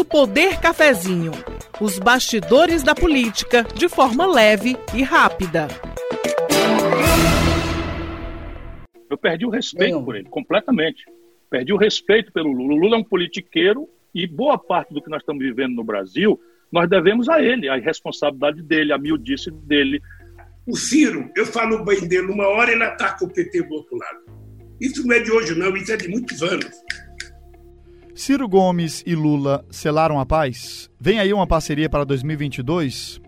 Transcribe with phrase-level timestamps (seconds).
[0.00, 1.32] Ponto Poder Cafezinho.
[1.80, 5.68] Os bastidores da política de forma leve e rápida.
[9.10, 11.04] Eu perdi o respeito por ele, completamente.
[11.50, 12.74] Perdi o respeito pelo Lula.
[12.74, 16.40] O Lula é um politiqueiro e boa parte do que nós estamos vivendo no Brasil,
[16.72, 20.00] nós devemos a ele, a responsabilidade dele, a miudice dele.
[20.66, 24.20] O Ciro, eu falo bem dele, uma hora ele ataca o PT do outro lado.
[24.80, 26.70] Isso não é de hoje, não, isso é de muitos anos.
[28.20, 30.90] Ciro Gomes e Lula selaram a paz?
[31.00, 33.18] Vem aí uma parceria para 2022?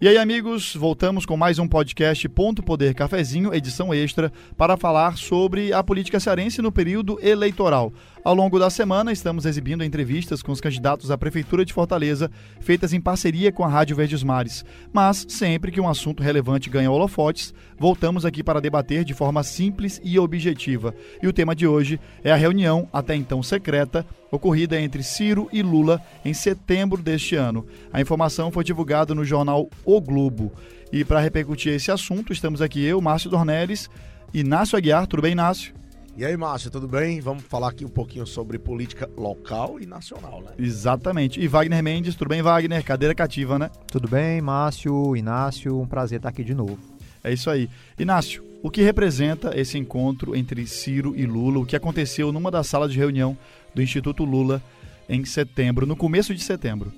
[0.00, 5.18] E aí, amigos, voltamos com mais um podcast Ponto Poder Cafezinho, edição extra, para falar
[5.18, 7.92] sobre a política cearense no período eleitoral.
[8.28, 12.92] Ao longo da semana, estamos exibindo entrevistas com os candidatos à Prefeitura de Fortaleza, feitas
[12.92, 14.66] em parceria com a Rádio Verdes Mares.
[14.92, 19.98] Mas, sempre que um assunto relevante ganha holofotes, voltamos aqui para debater de forma simples
[20.04, 20.94] e objetiva.
[21.22, 25.62] E o tema de hoje é a reunião, até então secreta, ocorrida entre Ciro e
[25.62, 27.64] Lula em setembro deste ano.
[27.90, 30.52] A informação foi divulgada no jornal O Globo.
[30.92, 33.88] E para repercutir esse assunto, estamos aqui eu, Márcio Dornelles,
[34.34, 35.06] Inácio Aguiar.
[35.06, 35.78] Tudo bem, Inácio?
[36.18, 37.20] E aí, Márcio, tudo bem?
[37.20, 40.50] Vamos falar aqui um pouquinho sobre política local e nacional, né?
[40.58, 41.38] Exatamente.
[41.38, 42.82] E Wagner Mendes, tudo bem, Wagner?
[42.82, 43.70] Cadeira cativa, né?
[43.86, 46.76] Tudo bem, Márcio, Inácio, um prazer estar aqui de novo.
[47.22, 47.70] É isso aí.
[47.96, 51.60] Inácio, o que representa esse encontro entre Ciro e Lula?
[51.60, 53.38] O que aconteceu numa das salas de reunião
[53.72, 54.60] do Instituto Lula
[55.08, 56.92] em setembro, no começo de setembro?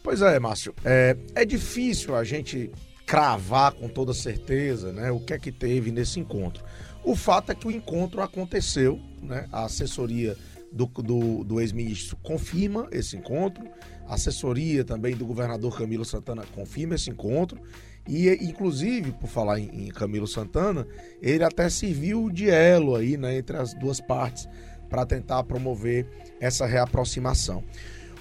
[0.00, 0.72] Pois é, Márcio.
[0.84, 2.70] É, é difícil a gente
[3.04, 6.62] cravar com toda certeza né, o que é que teve nesse encontro.
[7.04, 9.46] O fato é que o encontro aconteceu, né?
[9.52, 10.36] A assessoria
[10.72, 13.64] do, do, do ex-ministro confirma esse encontro,
[14.06, 17.60] a assessoria também do governador Camilo Santana confirma esse encontro.
[18.06, 20.86] E, inclusive, por falar em, em Camilo Santana,
[21.22, 24.48] ele até serviu de elo aí, né, entre as duas partes
[24.90, 26.06] para tentar promover
[26.40, 27.62] essa reaproximação.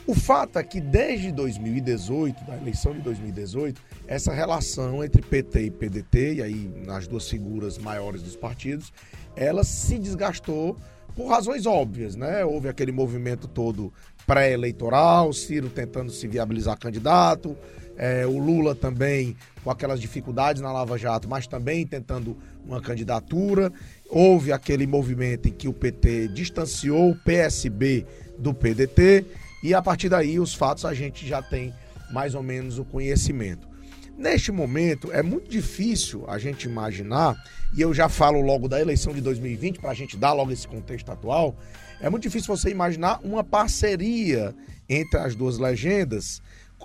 [0.06, 3.81] O fato é que desde 2018, da eleição de 2018,
[4.14, 8.93] essa relação entre PT e PDT, e aí nas duas figuras maiores dos partidos,
[9.36, 10.77] ela se desgastou
[11.15, 12.45] por razões óbvias, né?
[12.45, 13.92] Houve aquele movimento todo
[14.27, 17.58] pré-eleitoral, Ciro tentando se viabilizar candidato,
[17.98, 23.73] é, o Lula também com aquelas dificuldades na Lava Jato, mas também tentando uma candidatura.
[24.11, 28.05] Houve aquele movimento em que o PT distanciou o PSB
[28.38, 29.26] do PDT
[29.64, 31.73] e a partir daí os fatos a gente já tem
[32.11, 33.73] mais ou menos o conhecimento.
[34.18, 37.36] Neste momento é muito difícil a gente imaginar,
[37.76, 40.68] e eu já falo logo da eleição de 2020 para a gente dar logo esse
[40.68, 41.58] contexto atual,
[42.00, 44.56] é muito difícil você imaginar uma parceria
[44.88, 46.42] entre as duas legendas,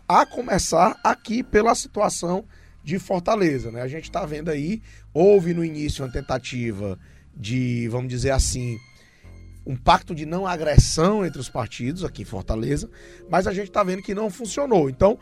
[0.09, 2.45] a começar aqui pela situação
[2.83, 3.83] de Fortaleza, né?
[3.83, 4.81] A gente está vendo aí,
[5.13, 6.99] houve no início uma tentativa
[7.37, 8.79] de, vamos dizer assim,
[9.67, 12.89] um pacto de não agressão entre os partidos aqui em Fortaleza,
[13.29, 14.89] mas a gente está vendo que não funcionou.
[14.89, 15.19] Então,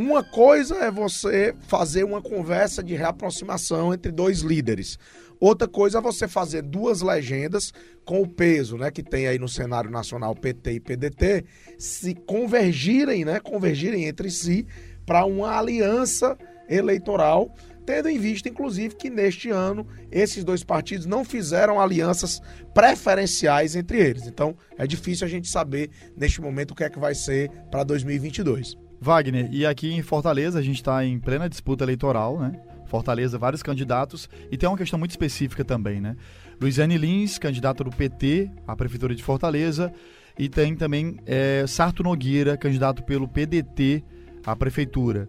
[0.00, 4.96] uma coisa é você fazer uma conversa de reaproximação entre dois líderes.
[5.40, 7.72] Outra coisa é você fazer duas legendas
[8.04, 11.44] com o peso, né, que tem aí no cenário nacional PT e PDT,
[11.76, 14.64] se convergirem, né, convergirem entre si
[15.04, 16.38] para uma aliança
[16.68, 17.52] eleitoral
[17.84, 22.38] tendo em vista, inclusive, que neste ano esses dois partidos não fizeram alianças
[22.74, 24.26] preferenciais entre eles.
[24.26, 27.82] Então, é difícil a gente saber neste momento o que é que vai ser para
[27.84, 28.87] 2022.
[29.00, 32.60] Wagner, e aqui em Fortaleza a gente está em plena disputa eleitoral, né?
[32.86, 36.16] Fortaleza, vários candidatos, e tem uma questão muito específica também, né?
[36.60, 39.92] Luiziane Lins, candidato do PT à Prefeitura de Fortaleza,
[40.38, 44.02] e tem também é, Sarto Nogueira, candidato pelo PDT
[44.44, 45.28] à Prefeitura.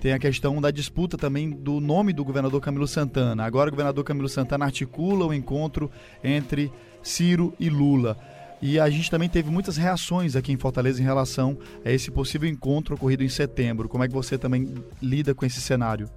[0.00, 3.44] Tem a questão da disputa também do nome do governador Camilo Santana.
[3.44, 5.90] Agora o governador Camilo Santana articula o encontro
[6.24, 8.16] entre Ciro e Lula.
[8.62, 12.48] E a gente também teve muitas reações aqui em Fortaleza em relação a esse possível
[12.48, 13.88] encontro ocorrido em setembro.
[13.88, 16.08] Como é que você também lida com esse cenário?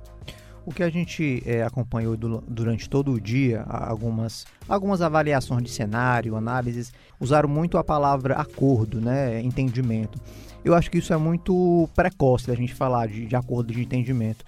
[0.63, 5.71] O que a gente é, acompanhou do, durante todo o dia, algumas, algumas avaliações de
[5.71, 10.19] cenário, análises, usaram muito a palavra acordo, né, entendimento.
[10.63, 14.45] Eu acho que isso é muito precoce da gente falar de, de acordo de entendimento.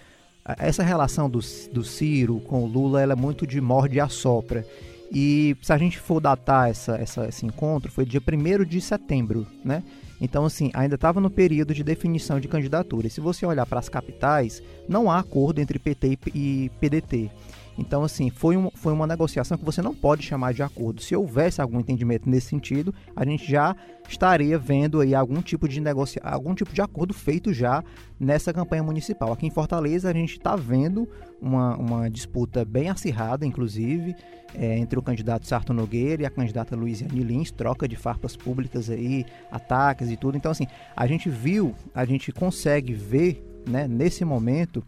[0.60, 1.40] Essa relação do,
[1.74, 4.64] do Ciro com o Lula é muito de morde e assopra.
[5.12, 9.48] E se a gente for datar essa, essa, esse encontro, foi dia 1 de setembro,
[9.64, 9.84] né?
[10.20, 13.08] Então, assim, ainda estava no período de definição de candidatura.
[13.08, 17.30] E se você olhar para as capitais, não há acordo entre PT e PDT.
[17.78, 21.02] Então, assim, foi, um, foi uma negociação que você não pode chamar de acordo.
[21.02, 23.76] Se houvesse algum entendimento nesse sentido, a gente já
[24.10, 27.84] estaria vendo aí algum tipo de negocia algum tipo de acordo feito já
[28.20, 29.32] nessa campanha municipal.
[29.32, 31.08] Aqui em Fortaleza, a gente está vendo
[31.42, 34.16] uma, uma disputa bem acirrada, inclusive,
[34.56, 38.90] é, entre o candidato Sarto Nogueira e a candidata Luiziane Lins, troca de farpas públicas
[38.90, 40.38] aí, ataques e tudo.
[40.38, 44.84] Então, assim, a gente viu, a gente consegue ver, né, nesse momento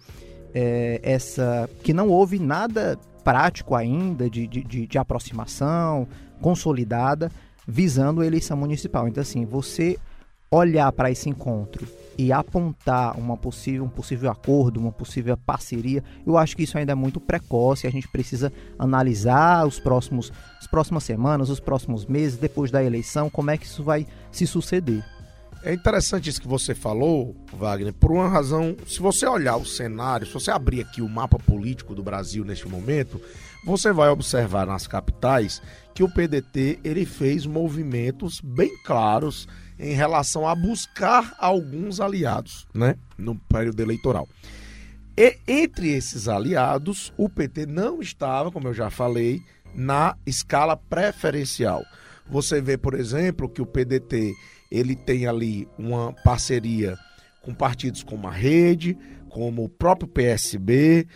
[0.53, 6.07] é, essa que não houve nada prático ainda de, de, de, aproximação
[6.41, 7.31] consolidada
[7.67, 9.07] visando a eleição municipal.
[9.07, 9.97] Então, assim, você
[10.51, 11.87] olhar para esse encontro
[12.17, 16.91] e apontar uma possível, um possível acordo, uma possível parceria, eu acho que isso ainda
[16.91, 17.87] é muito precoce.
[17.87, 23.29] A gente precisa analisar os próximos, as próximas semanas, os próximos meses, depois da eleição,
[23.29, 25.03] como é que isso vai se suceder.
[25.61, 28.77] É interessante isso que você falou, Wagner, por uma razão.
[28.87, 32.67] Se você olhar o cenário, se você abrir aqui o mapa político do Brasil neste
[32.67, 33.21] momento,
[33.65, 35.61] você vai observar nas capitais
[35.93, 42.95] que o PDT ele fez movimentos bem claros em relação a buscar alguns aliados, né,
[43.17, 44.27] no período eleitoral.
[45.17, 49.41] E entre esses aliados, o PT não estava, como eu já falei,
[49.75, 51.83] na escala preferencial.
[52.29, 54.33] Você vê, por exemplo, que o PDT
[54.69, 56.97] ele tem ali uma parceria
[57.41, 58.97] com partidos como a Rede,
[59.29, 61.07] como o próprio PSB,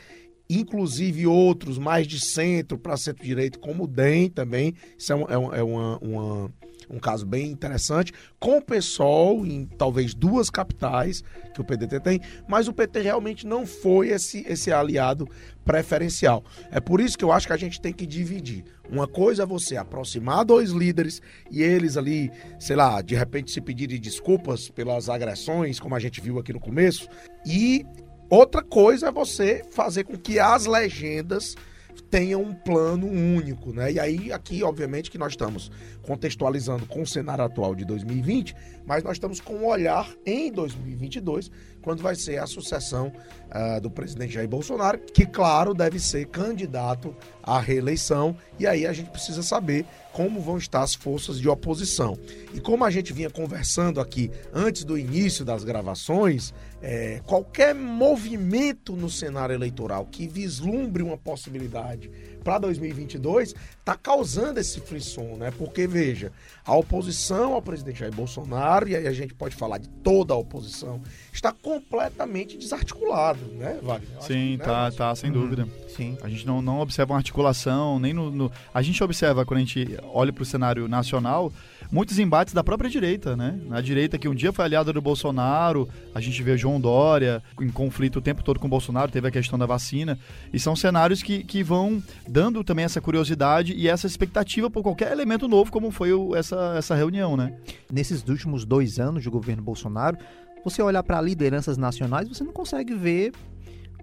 [0.50, 4.74] inclusive outros mais de centro para centro-direito, como o DEM também.
[4.98, 6.54] Isso é, é, é uma, uma,
[6.94, 11.24] um caso bem interessante, com o PSOL em talvez duas capitais
[11.54, 15.28] que o PDT tem, mas o PT realmente não foi esse, esse aliado
[15.66, 16.44] preferencial.
[16.72, 18.64] É por isso que eu acho que a gente tem que dividir.
[18.90, 23.62] Uma coisa é você aproximar dois líderes e eles ali, sei lá, de repente se
[23.62, 27.08] pedirem desculpas pelas agressões, como a gente viu aqui no começo,
[27.46, 27.86] e
[28.30, 31.56] outra coisa é você fazer com que as legendas
[32.02, 33.92] tenha um plano único, né?
[33.92, 38.56] E aí aqui, obviamente, que nós estamos contextualizando com o cenário atual de 2020,
[38.86, 41.52] mas nós estamos com um olhar em 2022,
[41.84, 43.12] quando vai ser a sucessão
[43.50, 48.94] uh, do presidente Jair Bolsonaro, que, claro, deve ser candidato à reeleição, e aí a
[48.94, 52.18] gente precisa saber como vão estar as forças de oposição.
[52.54, 58.96] E como a gente vinha conversando aqui antes do início das gravações, é, qualquer movimento
[58.96, 62.10] no cenário eleitoral que vislumbre uma possibilidade
[62.44, 65.52] para 2022 está causando esse frisson, né?
[65.58, 66.32] Porque, veja,
[66.66, 70.38] a oposição ao presidente Jair Bolsonaro, e aí a gente pode falar de toda a
[70.38, 71.02] oposição,
[71.32, 74.22] está completamente desarticulada, né, Wagner?
[74.22, 75.64] Sim, que, tá, né, tá, sem dúvida.
[75.64, 75.90] Uhum.
[75.90, 76.18] Sim.
[76.22, 78.52] A gente não, não observa uma articulação, nem no, no...
[78.74, 81.52] A gente observa, quando a gente olha para o cenário nacional,
[81.94, 83.60] muitos embates da própria direita, né?
[83.68, 87.70] Na direita que um dia foi aliada do Bolsonaro, a gente vê João Dória em
[87.70, 90.18] conflito o tempo todo com o Bolsonaro, teve a questão da vacina,
[90.52, 95.12] e são cenários que, que vão dando também essa curiosidade e essa expectativa por qualquer
[95.12, 97.54] elemento novo, como foi o, essa, essa reunião, né?
[97.92, 100.18] Nesses últimos dois anos de governo Bolsonaro,
[100.66, 103.34] você olhar para lideranças nacionais, você não consegue ver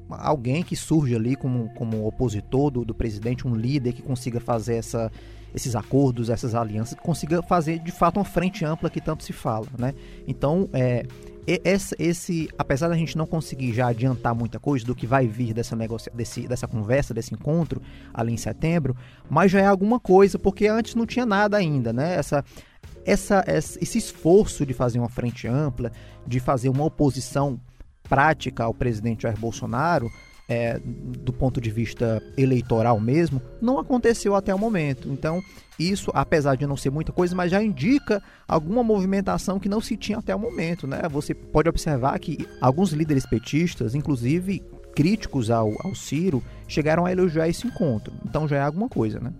[0.09, 4.77] alguém que surge ali como, como opositor do, do presidente, um líder que consiga fazer
[4.77, 5.11] essa
[5.55, 9.67] esses acordos, essas alianças, consiga fazer de fato uma frente ampla que tanto se fala,
[9.79, 9.95] né?
[10.27, 11.05] Então, é,
[11.47, 15.53] esse, esse, apesar da gente não conseguir já adiantar muita coisa do que vai vir
[15.53, 17.81] dessa, negocia, desse, dessa conversa, desse encontro
[18.13, 18.97] ali em setembro,
[19.29, 22.15] mas já é alguma coisa, porque antes não tinha nada ainda, né?
[22.15, 22.45] Essa,
[23.05, 25.91] essa, esse esforço de fazer uma frente ampla,
[26.27, 27.59] de fazer uma oposição
[28.09, 30.11] prática ao presidente Jair Bolsonaro,
[30.51, 35.09] é, do ponto de vista eleitoral mesmo, não aconteceu até o momento.
[35.09, 35.41] Então,
[35.79, 39.97] isso, apesar de não ser muita coisa, mas já indica alguma movimentação que não se
[39.97, 40.89] tinha até o momento.
[40.89, 41.03] Né?
[41.09, 44.61] Você pode observar que alguns líderes petistas, inclusive
[44.93, 48.13] críticos ao, ao Ciro, chegaram a elogiar esse encontro.
[48.29, 49.33] Então já é alguma coisa, né?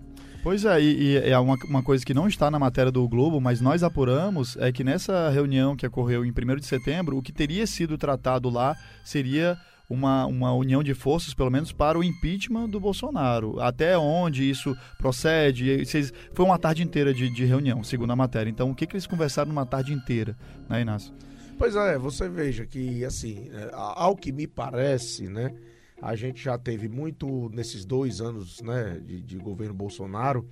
[0.43, 3.61] Pois é, e, é uma, uma, coisa que não está na matéria do Globo, mas
[3.61, 7.67] nós apuramos, é que nessa reunião que ocorreu em 1 de setembro, o que teria
[7.67, 9.55] sido tratado lá seria
[9.91, 13.59] uma, uma união de forças, pelo menos, para o impeachment do Bolsonaro.
[13.59, 15.85] Até onde isso procede?
[15.85, 18.49] Vocês, foi uma tarde inteira de, de reunião, segundo a matéria.
[18.49, 20.37] Então, o que, que eles conversaram numa tarde inteira,
[20.69, 21.13] né, Inácio?
[21.57, 25.53] Pois é, você veja que, assim, ao que me parece, né,
[26.01, 30.47] a gente já teve muito nesses dois anos né, de, de governo Bolsonaro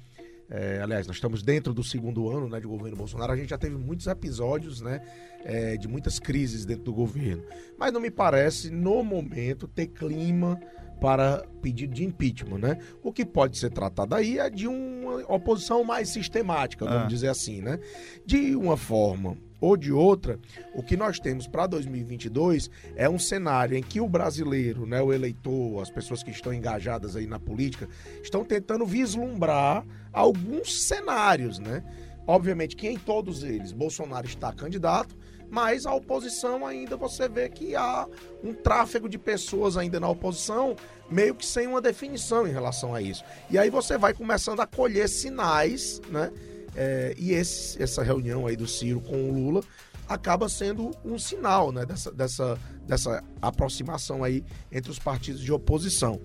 [0.49, 3.31] é, aliás, nós estamos dentro do segundo ano né, de governo Bolsonaro.
[3.31, 5.01] A gente já teve muitos episódios né,
[5.43, 7.43] é, de muitas crises dentro do governo.
[7.77, 10.59] Mas não me parece, no momento, ter clima
[10.99, 12.77] para pedido de impeachment, né?
[13.01, 17.07] O que pode ser tratado aí é de uma oposição mais sistemática, vamos ah.
[17.07, 17.79] dizer assim, né?
[18.25, 20.39] De uma forma ou de outra,
[20.73, 25.11] o que nós temos para 2022 é um cenário em que o brasileiro, né, o
[25.11, 27.87] eleitor, as pessoas que estão engajadas aí na política,
[28.23, 31.83] estão tentando vislumbrar alguns cenários, né?
[32.25, 35.15] Obviamente que em todos eles Bolsonaro está candidato,
[35.49, 38.07] mas a oposição ainda você vê que há
[38.43, 40.75] um tráfego de pessoas ainda na oposição,
[41.09, 43.23] meio que sem uma definição em relação a isso.
[43.49, 46.31] E aí você vai começando a colher sinais, né?
[46.75, 49.61] É, e esse, essa reunião aí do Ciro com o Lula
[50.07, 56.19] acaba sendo um sinal né, dessa, dessa, dessa aproximação aí entre os partidos de oposição.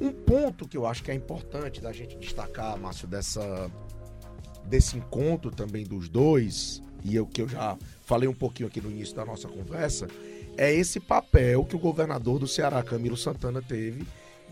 [0.00, 3.70] Um ponto que eu acho que é importante da gente destacar, Márcio, dessa,
[4.64, 8.90] desse encontro também dos dois, e o que eu já falei um pouquinho aqui no
[8.90, 10.08] início da nossa conversa,
[10.56, 14.06] é esse papel que o governador do Ceará, Camilo Santana, teve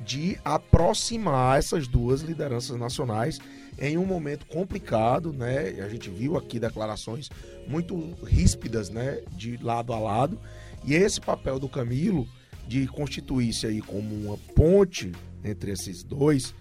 [0.05, 3.38] de aproximar essas duas lideranças nacionais
[3.79, 5.81] em um momento complicado, né?
[5.85, 7.29] A gente viu aqui declarações
[7.67, 10.38] muito ríspidas, né, de lado a lado.
[10.85, 12.26] E esse papel do Camilo
[12.67, 15.12] de constituir-se aí como uma ponte
[15.45, 16.55] entre esses dois,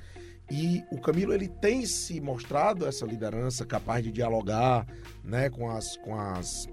[0.52, 4.86] e o Camilo ele tem se mostrado essa liderança capaz de dialogar,
[5.24, 6.68] né, com as com as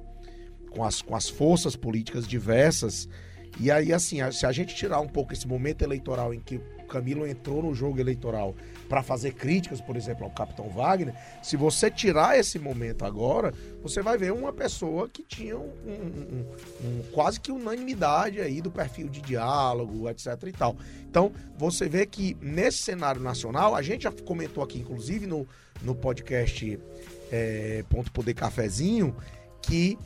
[0.70, 3.08] com as, com as forças políticas diversas
[3.60, 6.86] e aí, assim, se a gente tirar um pouco esse momento eleitoral em que o
[6.88, 8.54] Camilo entrou no jogo eleitoral
[8.88, 14.02] para fazer críticas, por exemplo, ao Capitão Wagner, se você tirar esse momento agora, você
[14.02, 16.46] vai ver uma pessoa que tinha um, um,
[16.84, 20.76] um, quase que unanimidade aí do perfil de diálogo, etc e tal.
[21.08, 25.46] Então, você vê que nesse cenário nacional, a gente já comentou aqui, inclusive, no,
[25.82, 26.78] no podcast
[27.30, 29.16] é, Ponto Poder Cafezinho,
[29.62, 29.98] que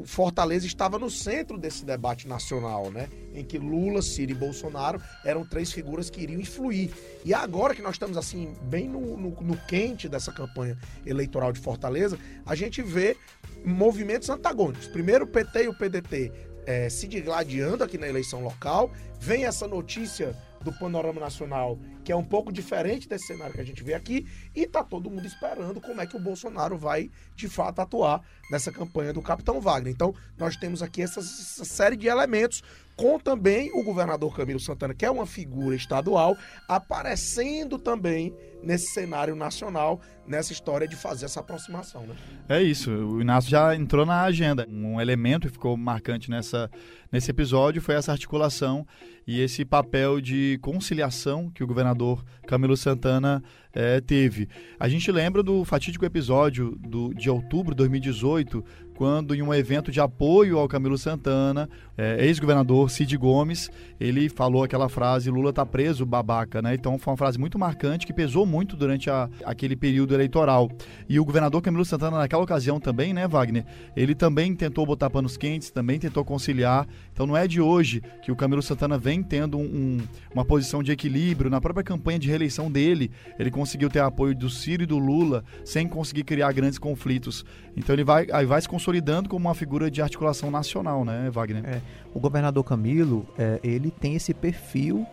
[0.00, 3.08] o Fortaleza estava no centro desse debate nacional, né?
[3.32, 6.90] Em que Lula, Ciro e Bolsonaro eram três figuras que iriam influir.
[7.24, 11.60] E agora que nós estamos assim, bem no, no, no quente dessa campanha eleitoral de
[11.60, 13.16] Fortaleza, a gente vê
[13.64, 14.88] movimentos antagônicos.
[14.88, 16.32] Primeiro o PT e o PDT
[16.66, 18.90] é, se digladiando aqui na eleição local.
[19.20, 23.64] Vem essa notícia do panorama nacional, que é um pouco diferente desse cenário que a
[23.64, 27.48] gente vê aqui, e tá todo mundo esperando como é que o Bolsonaro vai de
[27.48, 29.92] fato atuar nessa campanha do Capitão Wagner.
[29.92, 32.62] Então, nós temos aqui essa, essa série de elementos
[32.96, 36.36] com também o governador Camilo Santana, que é uma figura estadual,
[36.68, 42.02] aparecendo também nesse cenário nacional, nessa história de fazer essa aproximação.
[42.06, 42.14] Né?
[42.48, 44.66] É isso, o Inácio já entrou na agenda.
[44.68, 46.70] Um elemento que ficou marcante nessa,
[47.12, 48.86] nesse episódio foi essa articulação
[49.26, 54.48] e esse papel de conciliação que o governador Camilo Santana é, teve.
[54.78, 59.90] A gente lembra do fatídico episódio do, de outubro de 2018, quando em um evento
[59.90, 63.70] de apoio ao Camilo Santana, é, ex-governador Cid Gomes,
[64.00, 66.74] ele falou aquela frase, Lula tá preso, babaca, né?
[66.74, 70.70] Então foi uma frase muito marcante que pesou muito durante a, aquele período eleitoral.
[71.08, 73.64] E o governador Camilo Santana, naquela ocasião também, né, Wagner?
[73.96, 76.86] Ele também tentou botar panos quentes, também tentou conciliar.
[77.12, 79.98] Então não é de hoje que o Camilo Santana vem tendo um,
[80.32, 81.50] uma posição de equilíbrio.
[81.50, 85.44] Na própria campanha de reeleição dele, ele conseguiu ter apoio do Ciro e do Lula
[85.64, 87.44] sem conseguir criar grandes conflitos.
[87.76, 91.64] Então ele vai, vai se consolidando como uma figura de articulação nacional, né, Wagner?
[91.64, 91.80] É,
[92.12, 95.06] o governador Camilo, é, ele tem esse perfil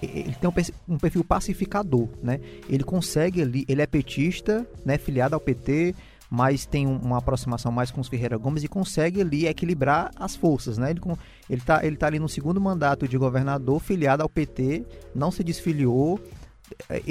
[0.00, 0.48] ele tem
[0.88, 2.38] um perfil pacificador, né?
[2.68, 5.92] Ele consegue ali, ele é petista, né, filiado ao PT,
[6.30, 10.78] mas tem uma aproximação mais com os Ferreira Gomes e consegue ali equilibrar as forças,
[10.78, 10.92] né?
[10.92, 11.00] Ele,
[11.50, 15.42] ele, tá, ele tá ali no segundo mandato de governador, filiado ao PT, não se
[15.42, 16.20] desfiliou,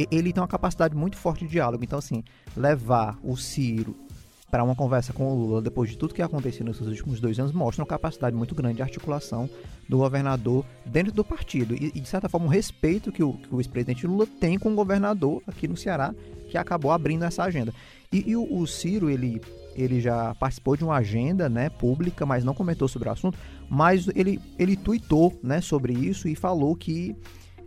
[0.10, 1.84] ele tem uma capacidade muito forte de diálogo.
[1.84, 2.24] Então, assim,
[2.56, 4.07] levar o Ciro
[4.50, 7.52] para uma conversa com o Lula depois de tudo que aconteceu nesses últimos dois anos
[7.52, 9.50] mostra uma capacidade muito grande de articulação
[9.88, 13.60] do governador dentro do partido e, de certa forma, o respeito que o, que o
[13.60, 16.14] ex-presidente Lula tem com o governador aqui no Ceará,
[16.50, 17.74] que acabou abrindo essa agenda.
[18.12, 19.42] E, e o, o, Ciro, ele,
[19.76, 23.38] ele já participou de uma agenda né, pública, mas não comentou sobre o assunto,
[23.70, 27.16] mas ele, ele tuitou né, sobre isso e falou que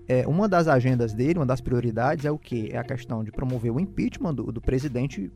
[0.08, 2.70] é, uma das agendas dele, uma das prioridades é o que?
[2.72, 5.30] É a questão de promover o impeachment do, do presidente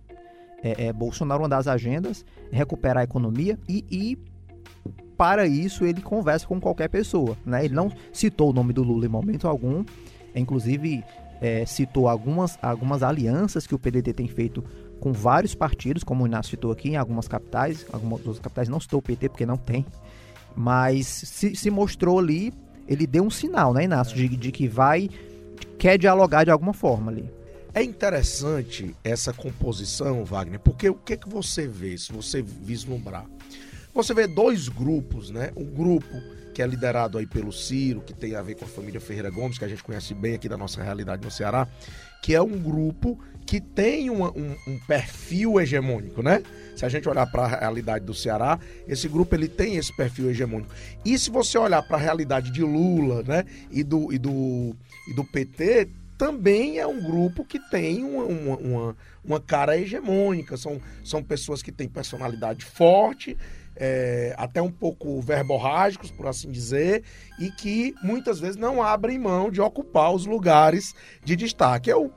[0.64, 4.18] é, é, Bolsonaro, uma das agendas, é recuperar a economia e, e
[5.14, 7.36] para isso ele conversa com qualquer pessoa.
[7.44, 7.66] Né?
[7.66, 9.84] Ele não citou o nome do Lula em momento algum,
[10.34, 11.04] inclusive
[11.40, 14.64] é, citou algumas, algumas alianças que o PDT tem feito
[14.98, 17.84] com vários partidos, como o Inácio citou aqui, em algumas capitais.
[17.92, 19.84] Algumas das capitais não citou o PT porque não tem,
[20.56, 22.54] mas se, se mostrou ali,
[22.88, 25.10] ele deu um sinal, né, Inácio, de, de que vai,
[25.78, 27.28] quer dialogar de alguma forma ali.
[27.74, 33.26] É interessante essa composição, Wagner, porque o que, que você vê, se você vislumbrar?
[33.92, 35.50] Você vê dois grupos, né?
[35.56, 36.22] Um grupo
[36.54, 39.58] que é liderado aí pelo Ciro, que tem a ver com a família Ferreira Gomes,
[39.58, 41.66] que a gente conhece bem aqui da nossa realidade no Ceará,
[42.22, 46.44] que é um grupo que tem uma, um, um, perfil hegemônico, né?
[46.76, 50.30] Se a gente olhar para a realidade do Ceará, esse grupo ele tem esse perfil
[50.30, 50.72] hegemônico.
[51.04, 54.76] E se você olhar para a realidade de Lula, né, e do, e do,
[55.08, 60.56] e do PT, também é um grupo que tem uma, uma, uma, uma cara hegemônica.
[60.56, 63.36] São, são pessoas que têm personalidade forte,
[63.76, 67.02] é, até um pouco verborrágicos, por assim dizer,
[67.38, 70.94] e que muitas vezes não abrem mão de ocupar os lugares
[71.24, 71.90] de destaque.
[71.90, 72.12] Eu,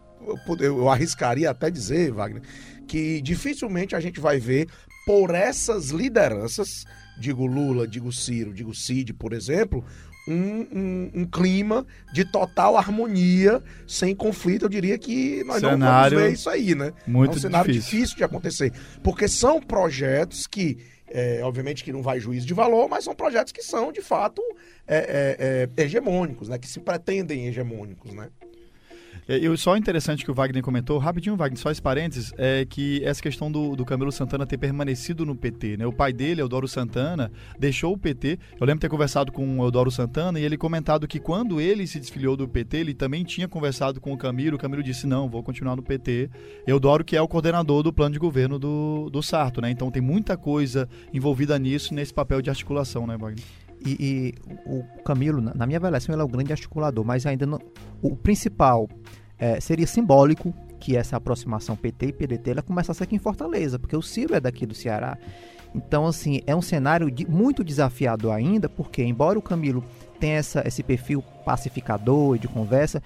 [0.60, 2.44] eu, eu arriscaria até dizer, Wagner,
[2.88, 4.68] que dificilmente a gente vai ver
[5.06, 6.86] por essas lideranças,
[7.18, 9.84] digo Lula, digo Ciro, digo Cid, por exemplo,
[10.28, 14.66] um, um, um, clima de total harmonia, sem conflito.
[14.66, 16.94] Eu diria que nós cenário não vamos ver isso aí, né?
[17.06, 17.92] Muito é um cenário difícil.
[17.92, 18.74] difícil de acontecer.
[19.04, 20.78] Porque são projetos que
[21.10, 24.42] é, obviamente que não vai juízo de valor, mas são projetos que são, de fato,
[24.86, 26.58] é, é, é hegemônicos, né?
[26.58, 28.30] Que se pretendem hegemônicos, né?
[29.28, 33.04] É, e só interessante que o Wagner comentou, rapidinho, Wagner, só esse parênteses, é que
[33.04, 35.86] essa questão do, do Camilo Santana ter permanecido no PT, né?
[35.86, 38.40] O pai dele, Eudoro Santana, deixou o PT.
[38.60, 42.00] Eu lembro ter conversado com o Eudoro Santana e ele comentado que quando ele se
[42.00, 44.56] desfiliou do PT, ele também tinha conversado com o Camilo.
[44.56, 46.30] O Camilo disse: não, vou continuar no PT.
[46.66, 49.70] Eudoro, que é o coordenador do plano de governo do, do Sarto, né?
[49.70, 53.44] Então tem muita coisa envolvida nisso, nesse papel de articulação, né, Wagner?
[53.86, 54.34] E, e,
[54.66, 57.60] o Camilo, na minha avaliação, ele é o grande articulador, mas ainda não,
[58.02, 58.90] o principal
[59.38, 63.96] é, seria simbólico que essa aproximação PT e PDT ela começasse aqui em Fortaleza, porque
[63.96, 65.18] o Ciro é daqui do Ceará.
[65.74, 69.84] Então, assim, é um cenário de, muito desafiador ainda, porque embora o Camilo
[70.20, 73.02] tenha essa, esse perfil pacificador e de conversa,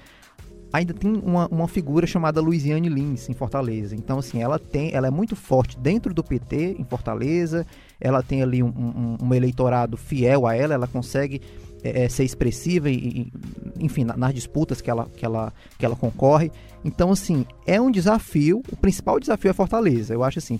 [0.71, 3.95] ainda tem uma, uma figura chamada Luiziane Lins em Fortaleza.
[3.95, 7.65] Então, assim, ela tem, ela é muito forte dentro do PT em Fortaleza.
[8.01, 10.73] Ela tem ali um, um, um eleitorado fiel a ela.
[10.73, 11.41] Ela consegue
[11.83, 13.31] é, é ser expressiva e, e
[13.79, 16.51] enfim, nas disputas que ela, que, ela, que ela concorre.
[16.83, 18.61] Então, assim, é um desafio.
[18.71, 20.13] O principal desafio é Fortaleza.
[20.13, 20.59] Eu acho assim,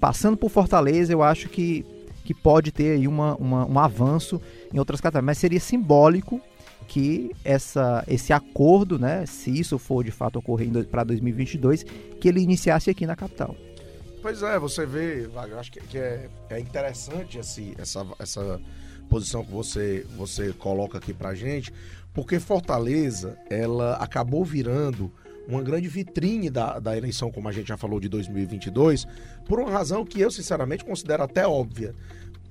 [0.00, 1.84] passando por Fortaleza, eu acho que,
[2.24, 4.40] que pode ter aí uma, uma um avanço
[4.72, 5.26] em outras categorias.
[5.26, 6.40] Mas seria simbólico
[6.88, 11.84] que essa, esse acordo, né, se isso for de fato ocorrer para 2022,
[12.20, 13.54] que ele iniciasse aqui na capital.
[14.22, 18.60] Pois é, você vê, Wagner, acho que, que é, é interessante essa, essa
[19.08, 21.72] posição que você, você coloca aqui pra gente,
[22.12, 25.10] porque Fortaleza, ela acabou virando
[25.48, 29.06] uma grande vitrine da, da eleição, como a gente já falou, de 2022,
[29.46, 31.94] por uma razão que eu, sinceramente, considero até óbvia.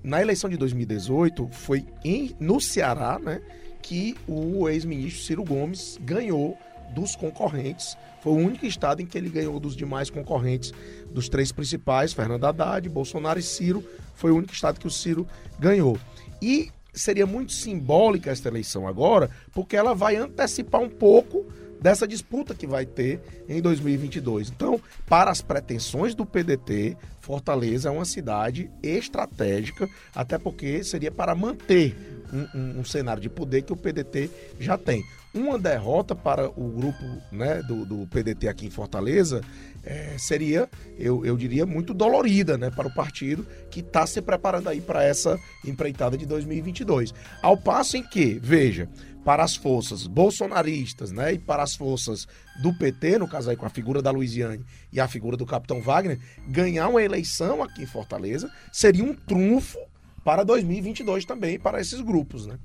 [0.03, 3.41] Na eleição de 2018, foi em, no Ceará, né,
[3.82, 6.58] que o ex-ministro Ciro Gomes ganhou
[6.93, 7.97] dos concorrentes.
[8.21, 10.73] Foi o único estado em que ele ganhou dos demais concorrentes,
[11.12, 13.84] dos três principais, Fernando Haddad, Bolsonaro e Ciro.
[14.15, 15.97] Foi o único estado que o Ciro ganhou.
[16.41, 21.45] E seria muito simbólica esta eleição agora, porque ela vai antecipar um pouco
[21.82, 24.49] dessa disputa que vai ter em 2022.
[24.49, 31.34] Então, para as pretensões do PDT, Fortaleza é uma cidade estratégica, até porque seria para
[31.34, 31.95] manter
[32.34, 35.04] um, um, um cenário de poder que o PDT já tem.
[35.34, 39.42] Uma derrota para o grupo né, do, do PDT aqui em Fortaleza
[39.84, 44.70] é, seria, eu, eu diria, muito dolorida né, para o partido que está se preparando
[44.70, 47.13] aí para essa empreitada de 2022.
[47.44, 48.89] Ao passo em que, veja,
[49.24, 52.28] para as forças bolsonaristas né, e para as forças
[52.63, 55.80] do PT, no caso aí com a figura da Luiziane e a figura do capitão
[55.80, 59.78] Wagner, ganhar uma eleição aqui em Fortaleza seria um trunfo
[60.24, 62.58] para 2022 também, para esses grupos, né?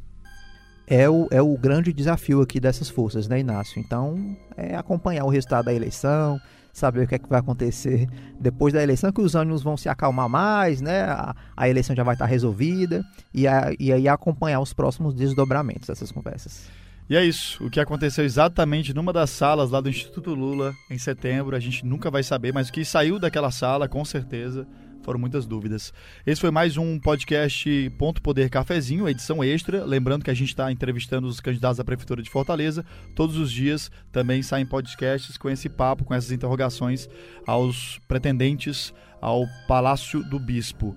[0.86, 3.80] É o, é o grande desafio aqui dessas forças, né, Inácio?
[3.80, 6.38] Então, é acompanhar o resultado da eleição,
[6.74, 8.06] saber o que é que vai acontecer
[8.38, 11.04] depois da eleição, que os ânimos vão se acalmar mais, né?
[11.04, 15.88] A, a eleição já vai estar resolvida e, a, e aí acompanhar os próximos desdobramentos
[15.88, 16.68] dessas conversas.
[17.08, 20.98] E é isso, o que aconteceu exatamente numa das salas lá do Instituto Lula em
[20.98, 24.66] setembro, a gente nunca vai saber, mas o que saiu daquela sala, com certeza,
[25.04, 25.92] foram muitas dúvidas.
[26.26, 29.84] Esse foi mais um podcast Ponto Poder Cafezinho, edição extra.
[29.84, 32.84] Lembrando que a gente está entrevistando os candidatos à Prefeitura de Fortaleza.
[33.14, 37.08] Todos os dias também saem podcasts com esse papo, com essas interrogações
[37.46, 40.96] aos pretendentes ao Palácio do Bispo.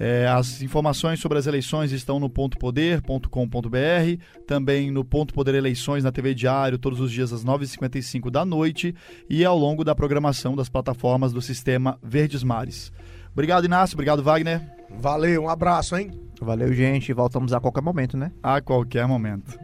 [0.00, 6.12] É, as informações sobre as eleições estão no pontopoder.com.br, também no Ponto Poder Eleições na
[6.12, 8.94] TV Diário, todos os dias às 9h55 da noite
[9.28, 12.92] e ao longo da programação das plataformas do sistema Verdes Mares.
[13.38, 13.94] Obrigado, Inácio.
[13.94, 14.60] Obrigado, Wagner.
[14.90, 16.10] Valeu, um abraço, hein?
[16.40, 17.12] Valeu, gente.
[17.12, 18.32] Voltamos a qualquer momento, né?
[18.42, 19.56] A qualquer momento.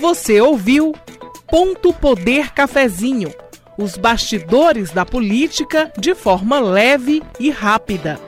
[0.00, 0.92] Você ouviu
[1.46, 3.32] Ponto Poder Cafezinho
[3.78, 8.18] os bastidores da política de forma leve e rápida.